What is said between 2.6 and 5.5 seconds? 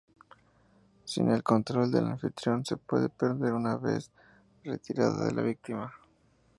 se puede perder una vez retirada de la